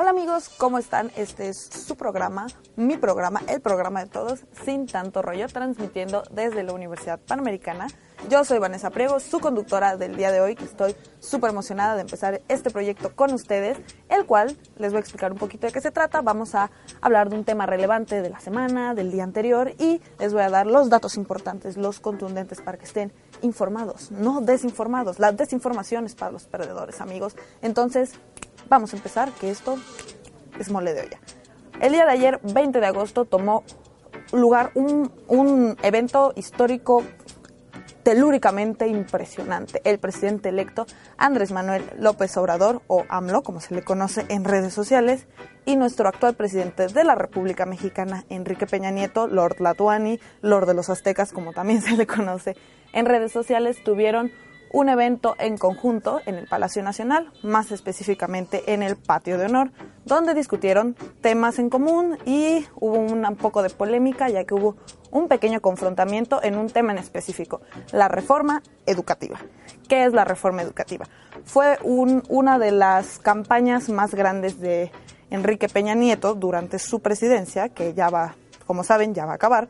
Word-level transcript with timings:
Hola 0.00 0.10
amigos, 0.12 0.48
¿cómo 0.56 0.78
están? 0.78 1.12
Este 1.14 1.50
es 1.50 1.58
su 1.58 1.94
programa, 1.94 2.46
mi 2.74 2.96
programa, 2.96 3.42
el 3.48 3.60
programa 3.60 4.02
de 4.02 4.08
todos, 4.08 4.46
sin 4.64 4.86
tanto 4.86 5.20
rollo, 5.20 5.46
transmitiendo 5.48 6.22
desde 6.30 6.62
la 6.62 6.72
Universidad 6.72 7.20
Panamericana. 7.20 7.86
Yo 8.30 8.42
soy 8.44 8.58
Vanessa 8.58 8.88
Priego, 8.88 9.20
su 9.20 9.40
conductora 9.40 9.98
del 9.98 10.16
día 10.16 10.32
de 10.32 10.40
hoy, 10.40 10.56
estoy 10.62 10.96
súper 11.18 11.50
emocionada 11.50 11.96
de 11.96 12.00
empezar 12.00 12.40
este 12.48 12.70
proyecto 12.70 13.14
con 13.14 13.34
ustedes, 13.34 13.76
el 14.08 14.24
cual 14.24 14.56
les 14.78 14.92
voy 14.92 14.96
a 14.96 15.00
explicar 15.00 15.32
un 15.32 15.38
poquito 15.38 15.66
de 15.66 15.72
qué 15.74 15.82
se 15.82 15.90
trata. 15.90 16.22
Vamos 16.22 16.54
a 16.54 16.70
hablar 17.02 17.28
de 17.28 17.36
un 17.36 17.44
tema 17.44 17.66
relevante 17.66 18.22
de 18.22 18.30
la 18.30 18.40
semana, 18.40 18.94
del 18.94 19.12
día 19.12 19.24
anterior, 19.24 19.74
y 19.78 20.00
les 20.18 20.32
voy 20.32 20.42
a 20.42 20.48
dar 20.48 20.66
los 20.66 20.88
datos 20.88 21.18
importantes, 21.18 21.76
los 21.76 22.00
contundentes 22.00 22.62
para 22.62 22.78
que 22.78 22.86
estén 22.86 23.12
informados, 23.42 24.10
no 24.10 24.40
desinformados. 24.40 25.18
La 25.18 25.32
desinformación 25.32 26.06
es 26.06 26.14
para 26.14 26.32
los 26.32 26.44
perdedores, 26.44 27.02
amigos. 27.02 27.36
Entonces, 27.60 28.14
vamos 28.70 28.94
a 28.94 28.96
empezar, 28.96 29.30
que 29.32 29.50
esto 29.50 29.76
es 30.58 30.70
mole 30.70 30.94
de 30.94 31.02
olla. 31.02 31.20
El 31.80 31.92
día 31.92 32.06
de 32.06 32.12
ayer, 32.12 32.40
20 32.42 32.80
de 32.80 32.86
agosto, 32.86 33.26
tomó 33.26 33.64
lugar 34.32 34.70
un, 34.74 35.12
un 35.26 35.76
evento 35.82 36.32
histórico 36.36 37.02
telúricamente 38.04 38.86
impresionante. 38.86 39.82
El 39.84 39.98
presidente 39.98 40.48
electo 40.48 40.86
Andrés 41.18 41.52
Manuel 41.52 41.84
López 41.98 42.36
Obrador, 42.36 42.80
o 42.86 43.04
AMLO, 43.08 43.42
como 43.42 43.60
se 43.60 43.74
le 43.74 43.82
conoce 43.82 44.24
en 44.28 44.44
redes 44.44 44.72
sociales, 44.72 45.26
y 45.66 45.76
nuestro 45.76 46.08
actual 46.08 46.34
presidente 46.34 46.86
de 46.86 47.04
la 47.04 47.16
República 47.16 47.66
Mexicana, 47.66 48.24
Enrique 48.28 48.66
Peña 48.66 48.90
Nieto, 48.90 49.26
Lord 49.26 49.60
Latuani, 49.60 50.20
Lord 50.42 50.66
de 50.66 50.74
los 50.74 50.90
Aztecas, 50.90 51.32
como 51.32 51.52
también 51.52 51.82
se 51.82 51.96
le 51.96 52.06
conoce 52.06 52.56
en 52.92 53.06
redes 53.06 53.32
sociales, 53.32 53.82
tuvieron 53.82 54.30
un 54.72 54.88
evento 54.88 55.34
en 55.38 55.58
conjunto 55.58 56.20
en 56.26 56.36
el 56.36 56.46
Palacio 56.46 56.82
Nacional, 56.82 57.32
más 57.42 57.72
específicamente 57.72 58.72
en 58.72 58.82
el 58.82 58.96
Patio 58.96 59.36
de 59.36 59.46
Honor, 59.46 59.72
donde 60.04 60.34
discutieron 60.34 60.94
temas 61.20 61.58
en 61.58 61.70
común 61.70 62.18
y 62.24 62.66
hubo 62.76 62.98
un 62.98 63.36
poco 63.36 63.62
de 63.62 63.70
polémica 63.70 64.28
ya 64.28 64.44
que 64.44 64.54
hubo 64.54 64.76
un 65.10 65.28
pequeño 65.28 65.60
confrontamiento 65.60 66.42
en 66.42 66.56
un 66.56 66.70
tema 66.70 66.92
en 66.92 66.98
específico, 66.98 67.60
la 67.92 68.08
reforma 68.08 68.62
educativa. 68.86 69.38
¿Qué 69.88 70.04
es 70.04 70.12
la 70.12 70.24
reforma 70.24 70.62
educativa? 70.62 71.06
Fue 71.44 71.78
una 71.82 72.58
de 72.58 72.70
las 72.70 73.18
campañas 73.18 73.88
más 73.88 74.14
grandes 74.14 74.60
de 74.60 74.92
Enrique 75.30 75.68
Peña 75.68 75.94
Nieto 75.94 76.34
durante 76.34 76.78
su 76.78 77.00
presidencia, 77.00 77.70
que 77.70 77.92
ya 77.94 78.08
va, 78.08 78.36
como 78.66 78.84
saben, 78.84 79.14
ya 79.14 79.26
va 79.26 79.32
a 79.32 79.36
acabar. 79.36 79.68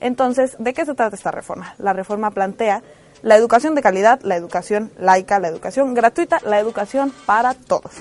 Entonces, 0.00 0.56
¿de 0.58 0.74
qué 0.74 0.84
se 0.84 0.94
trata 0.94 1.16
esta 1.16 1.30
reforma? 1.30 1.74
La 1.78 1.92
reforma 1.92 2.32
plantea 2.32 2.82
la 3.22 3.36
educación 3.36 3.74
de 3.74 3.82
calidad, 3.82 4.20
la 4.22 4.36
educación 4.36 4.90
laica, 4.98 5.38
la 5.38 5.48
educación 5.48 5.94
gratuita, 5.94 6.40
la 6.44 6.58
educación 6.58 7.12
para 7.24 7.54
todos. 7.54 7.92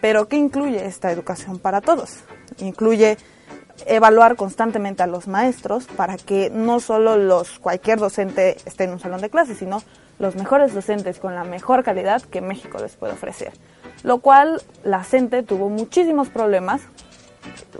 Pero 0.00 0.28
¿qué 0.28 0.36
incluye 0.36 0.86
esta 0.86 1.10
educación 1.10 1.58
para 1.58 1.80
todos? 1.80 2.20
Incluye 2.58 3.18
evaluar 3.86 4.36
constantemente 4.36 5.02
a 5.02 5.06
los 5.06 5.26
maestros 5.26 5.86
para 5.86 6.16
que 6.16 6.50
no 6.50 6.80
solo 6.80 7.16
los 7.16 7.58
cualquier 7.58 7.98
docente 7.98 8.56
esté 8.64 8.84
en 8.84 8.92
un 8.92 9.00
salón 9.00 9.20
de 9.20 9.30
clases, 9.30 9.58
sino 9.58 9.82
los 10.18 10.36
mejores 10.36 10.74
docentes 10.74 11.18
con 11.18 11.34
la 11.34 11.44
mejor 11.44 11.82
calidad 11.82 12.22
que 12.22 12.40
México 12.40 12.78
les 12.78 12.94
puede 12.96 13.14
ofrecer. 13.14 13.52
Lo 14.02 14.18
cual 14.18 14.62
la 14.84 15.02
CENTE 15.02 15.42
tuvo 15.42 15.68
muchísimos 15.68 16.28
problemas. 16.28 16.82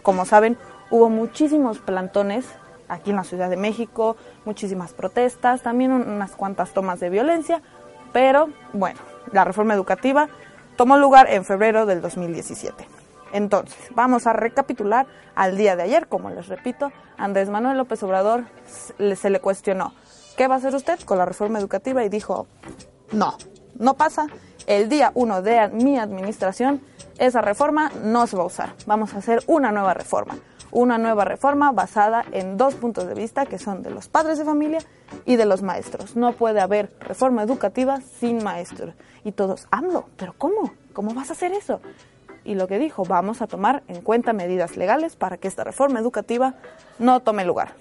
Como 0.03 0.25
saben, 0.25 0.59
hubo 0.91 1.09
muchísimos 1.09 1.79
plantones 1.79 2.47
aquí 2.91 3.11
en 3.11 3.17
la 3.17 3.25
Ciudad 3.25 3.49
de 3.49 3.57
México, 3.57 4.17
muchísimas 4.45 4.93
protestas, 4.93 5.63
también 5.63 5.93
unas 5.93 6.33
cuantas 6.33 6.73
tomas 6.73 7.01
de 7.01 7.09
violencia, 7.09 7.63
pero 8.13 8.51
bueno, 8.73 9.01
la 9.33 9.45
reforma 9.45 9.75
educativa 9.75 10.29
tomó 10.77 10.97
lugar 10.99 11.31
en 11.31 11.45
febrero 11.45 11.87
del 11.87 12.01
2017. 12.01 12.87
Entonces, 13.33 13.79
vamos 13.95 14.27
a 14.27 14.33
recapitular 14.33 15.07
al 15.37 15.57
día 15.57 15.77
de 15.77 15.85
ayer, 15.85 16.09
como 16.09 16.31
les 16.31 16.49
repito, 16.49 16.91
Andrés 17.17 17.49
Manuel 17.49 17.79
López 17.79 18.03
Obrador 18.03 18.45
se 18.67 19.31
le 19.31 19.41
cuestionó, 19.41 19.95
¿qué 20.37 20.49
va 20.49 20.57
a 20.57 20.59
hacer 20.59 20.75
usted 20.75 20.99
con 21.01 21.19
la 21.19 21.27
reforma 21.27 21.61
educativa? 21.61 22.05
Y 22.05 22.09
dijo, 22.09 22.49
no, 23.13 23.37
no 23.79 23.95
pasa, 23.95 24.27
el 24.67 24.89
día 24.89 25.13
uno 25.15 25.43
de 25.43 25.69
mi 25.69 25.99
administración, 25.99 26.81
esa 27.19 27.41
reforma 27.41 27.93
no 28.03 28.27
se 28.27 28.37
va 28.37 28.43
a 28.43 28.47
usar, 28.47 28.75
vamos 28.87 29.15
a 29.15 29.19
hacer 29.19 29.45
una 29.47 29.71
nueva 29.71 29.95
reforma 29.95 30.37
una 30.73 30.99
nueva 30.99 31.25
reforma 31.25 31.73
basada 31.73 32.25
en 32.33 32.57
dos 32.57 32.75
puntos 32.75 33.07
de 33.07 33.15
vista 33.15 33.47
que 33.47 33.59
son 33.59 33.83
de 33.83 33.91
los 33.91 34.09
padres 34.09 34.39
de 34.39 34.45
familia 34.45 34.79
y 35.25 35.37
de 35.37 35.45
los 35.45 35.63
maestros. 35.63 36.17
No 36.17 36.33
puede 36.33 36.61
haber 36.61 36.93
reforma 37.01 37.43
educativa 37.43 38.01
sin 38.01 38.43
maestros. 38.43 38.95
Y 39.25 39.33
todos, 39.33 39.67
AMLO, 39.71 40.07
¿pero 40.17 40.35
cómo? 40.37 40.73
¿Cómo 40.93 41.15
vas 41.15 41.31
a 41.31 41.35
hacer 41.35 41.53
eso? 41.53 41.81
Y 42.45 42.55
lo 42.55 42.67
que 42.69 42.79
dijo, 42.79 43.05
vamos 43.05 43.43
a 43.43 43.47
tomar 43.47 43.83
en 43.89 44.01
cuenta 44.01 44.33
medidas 44.33 44.77
legales 44.77 45.17
para 45.17 45.37
que 45.37 45.49
esta 45.49 45.65
reforma 45.65 46.01
educativa 46.01 46.55
no 46.99 47.21
tome 47.21 47.45
lugar. 47.45 47.75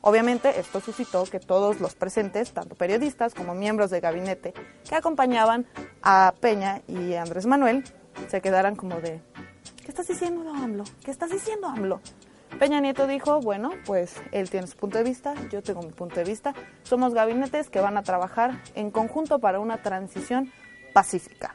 Obviamente 0.00 0.60
esto 0.60 0.80
suscitó 0.80 1.24
que 1.24 1.40
todos 1.40 1.80
los 1.80 1.96
presentes, 1.96 2.52
tanto 2.52 2.76
periodistas 2.76 3.34
como 3.34 3.54
miembros 3.54 3.90
de 3.90 4.00
gabinete 4.00 4.54
que 4.88 4.94
acompañaban 4.94 5.66
a 6.02 6.32
Peña 6.40 6.82
y 6.86 7.14
Andrés 7.14 7.46
Manuel, 7.46 7.82
se 8.28 8.40
quedaran 8.40 8.76
como 8.76 9.00
de, 9.00 9.20
¿Qué 9.86 9.92
estás 9.92 10.08
diciendo, 10.08 10.50
AMLO? 10.50 10.82
¿Qué 11.04 11.12
estás 11.12 11.30
diciendo, 11.30 11.68
AMLO? 11.68 12.00
Peña 12.58 12.80
Nieto 12.80 13.06
dijo, 13.06 13.40
bueno, 13.40 13.70
pues 13.86 14.16
él 14.32 14.50
tiene 14.50 14.66
su 14.66 14.76
punto 14.76 14.98
de 14.98 15.04
vista, 15.04 15.34
yo 15.48 15.62
tengo 15.62 15.80
mi 15.80 15.92
punto 15.92 16.16
de 16.16 16.24
vista. 16.24 16.54
Somos 16.82 17.14
gabinetes 17.14 17.70
que 17.70 17.78
van 17.78 17.96
a 17.96 18.02
trabajar 18.02 18.60
en 18.74 18.90
conjunto 18.90 19.38
para 19.38 19.60
una 19.60 19.82
transición 19.82 20.50
pacífica. 20.92 21.54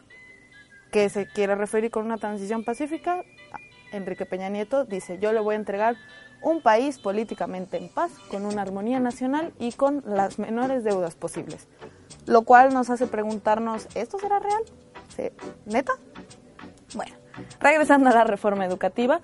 ¿Qué 0.94 1.10
se 1.10 1.28
quiere 1.28 1.56
referir 1.56 1.92
con 1.92 2.06
una 2.06 2.16
transición 2.16 2.64
pacífica? 2.64 3.22
Enrique 3.92 4.26
Peña 4.26 4.48
Nieto 4.48 4.86
dice, 4.86 5.20
yo 5.20 5.34
le 5.34 5.42
voy 5.42 5.56
a 5.56 5.58
entregar 5.58 5.98
un 6.42 6.62
país 6.62 7.00
políticamente 7.00 7.76
en 7.76 7.90
paz, 7.90 8.14
con 8.30 8.46
una 8.46 8.62
armonía 8.62 9.02
nacional 9.02 9.54
y 9.60 9.74
con 9.74 10.04
las 10.06 10.40
menores 10.40 10.86
deudas 10.86 11.16
posibles. 11.16 11.68
Lo 12.28 12.44
cual 12.44 12.74
nos 12.74 12.90
hace 12.90 13.08
preguntarnos, 13.08 13.90
¿esto 13.94 14.18
será 14.20 14.40
real? 14.40 14.64
¿Neta? 15.66 15.92
Bueno, 16.96 17.21
Regresando 17.60 18.10
a 18.10 18.14
la 18.14 18.24
reforma 18.24 18.66
educativa, 18.66 19.22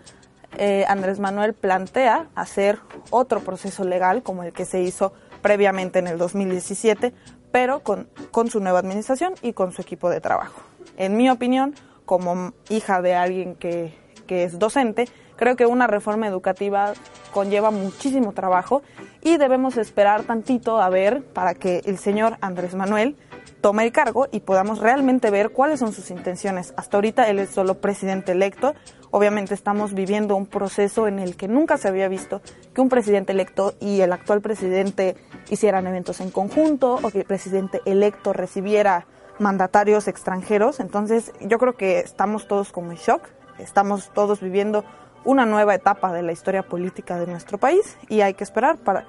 eh, 0.58 0.86
Andrés 0.88 1.20
Manuel 1.20 1.54
plantea 1.54 2.28
hacer 2.36 2.80
otro 3.10 3.42
proceso 3.42 3.84
legal 3.84 4.24
como 4.24 4.44
el 4.44 4.54
que 4.54 4.66
se 4.66 4.82
hizo 4.82 5.14
previamente 5.42 6.00
en 6.00 6.08
el 6.08 6.18
2017, 6.18 7.14
pero 7.52 7.82
con, 7.82 8.08
su 8.50 8.60
nueva 8.60 8.80
administración 8.80 9.34
y 9.42 9.54
con 9.54 9.72
su 9.72 9.82
equipo 9.82 10.10
de 10.10 10.22
trabajo. 10.22 10.62
En 10.98 11.16
mi 11.18 11.30
opinión, 11.30 11.76
como 12.06 12.54
hija 12.70 13.02
de 13.02 13.16
alguien 13.16 13.56
que, 13.56 13.94
que 14.26 14.44
es 14.44 14.58
docente, 14.58 15.08
creo 15.36 15.56
que 15.56 15.66
una 15.66 15.88
reforma 15.88 16.28
educativa 16.28 16.94
conlleva 17.34 17.72
muchísimo 17.72 18.34
trabajo 18.34 18.82
y 19.22 19.38
debemos 19.38 19.78
esperar 19.78 20.24
tantito 20.24 20.82
a 20.82 20.90
ver 20.90 21.24
para 21.24 21.54
que 21.54 21.82
el 21.86 21.98
señor 21.98 22.38
Andrés 22.42 22.74
Manuel 22.74 23.16
tome 23.62 23.84
el 23.84 23.92
cargo 23.92 24.28
y 24.32 24.42
podamos 24.42 24.80
realmente 24.80 25.30
ver 25.32 25.52
cuáles 25.52 25.80
son 25.80 25.94
sus 25.94 26.12
intenciones. 26.12 26.74
Hasta 26.78 26.98
ahorita 26.98 27.30
él 27.30 27.40
es 27.40 27.50
solo 27.50 27.76
presidente 27.76 28.32
electo. 28.32 28.76
Obviamente 29.12 29.54
estamos 29.54 29.94
viviendo 29.94 30.36
un 30.36 30.46
proceso 30.46 31.08
en 31.08 31.20
el 31.20 31.36
que 31.36 31.48
nunca 31.48 31.78
se 31.78 31.88
había 31.88 32.08
visto 32.08 32.42
que 32.74 32.82
un 32.82 32.90
presidente 32.90 33.32
electo 33.32 33.74
y 33.80 34.02
el 34.02 34.14
actual 34.14 34.42
presidente 34.42 35.16
hicieran 35.50 35.88
eventos 35.88 36.22
en 36.22 36.32
conjunto 36.32 37.00
o 37.02 37.10
que 37.10 37.20
el 37.20 37.26
presidente 37.26 37.82
electo 37.86 38.34
recibiera 38.34 39.08
mandatarios 39.40 40.08
extranjeros. 40.08 40.80
Entonces 40.80 41.32
yo 41.42 41.58
creo 41.58 41.74
que 41.74 42.00
estamos 42.00 42.48
todos 42.48 42.72
como 42.72 42.92
en 42.92 42.98
shock. 42.98 43.24
Estamos 43.60 44.12
todos 44.14 44.40
viviendo 44.40 44.84
una 45.26 45.46
nueva 45.46 45.74
etapa 45.76 46.14
de 46.14 46.22
la 46.22 46.32
historia 46.32 46.64
política 46.64 47.20
de 47.20 47.28
nuestro 47.28 47.58
país 47.58 47.98
y 48.08 48.22
hay 48.22 48.34
que 48.34 48.44
esperar 48.44 48.78
para, 48.78 49.06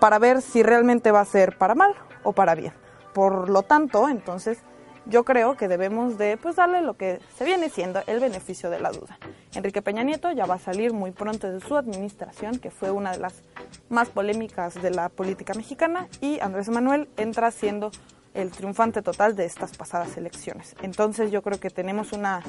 para 0.00 0.18
ver 0.18 0.42
si 0.42 0.62
realmente 0.62 1.12
va 1.12 1.20
a 1.20 1.24
ser 1.24 1.56
para 1.56 1.74
mal 1.74 1.94
o 2.24 2.32
para 2.32 2.54
bien. 2.54 2.81
Por 3.12 3.48
lo 3.48 3.62
tanto, 3.62 4.08
entonces, 4.08 4.58
yo 5.06 5.24
creo 5.24 5.56
que 5.56 5.68
debemos 5.68 6.16
de 6.16 6.36
pues 6.36 6.56
darle 6.56 6.80
lo 6.80 6.96
que 6.96 7.20
se 7.36 7.44
viene 7.44 7.68
siendo 7.68 8.02
el 8.06 8.20
beneficio 8.20 8.70
de 8.70 8.80
la 8.80 8.92
duda. 8.92 9.18
Enrique 9.54 9.82
Peña 9.82 10.02
Nieto 10.02 10.30
ya 10.30 10.46
va 10.46 10.54
a 10.54 10.58
salir 10.58 10.92
muy 10.92 11.10
pronto 11.10 11.50
de 11.50 11.60
su 11.60 11.76
administración, 11.76 12.58
que 12.58 12.70
fue 12.70 12.90
una 12.90 13.12
de 13.12 13.18
las 13.18 13.42
más 13.88 14.08
polémicas 14.10 14.80
de 14.80 14.90
la 14.90 15.08
política 15.08 15.54
mexicana, 15.54 16.08
y 16.20 16.40
Andrés 16.40 16.68
Manuel 16.68 17.08
entra 17.16 17.50
siendo 17.50 17.90
el 18.34 18.50
triunfante 18.50 19.02
total 19.02 19.36
de 19.36 19.44
estas 19.44 19.76
pasadas 19.76 20.16
elecciones. 20.16 20.74
Entonces 20.82 21.30
yo 21.30 21.42
creo 21.42 21.60
que 21.60 21.70
tenemos 21.70 22.12
una 22.12 22.42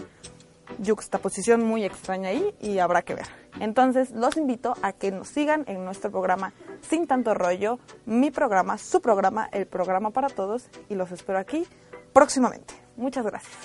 yuxtaposición 0.84 1.64
muy 1.64 1.84
extraña 1.84 2.30
ahí 2.30 2.54
y 2.60 2.80
habrá 2.80 3.02
que 3.02 3.16
ver. 3.16 3.28
Entonces 3.60 4.12
los 4.12 4.38
invito 4.38 4.76
a 4.82 4.94
que 4.94 5.12
nos 5.12 5.28
sigan 5.28 5.64
en 5.68 5.84
nuestro 5.86 6.12
programa 6.12 6.54
Sin 6.82 7.08
tanto 7.08 7.34
rollo, 7.34 7.80
mi 8.06 8.32
programa, 8.32 8.78
su 8.78 9.02
programa, 9.02 9.50
el 9.52 9.68
programa 9.68 10.12
para 10.12 10.30
todos 10.30 10.70
y 10.90 10.96
los 10.96 11.12
espero 11.12 11.40
aquí 11.40 11.66
próximamente. 12.14 12.74
Muchas 12.98 13.26
gracias. 13.26 13.58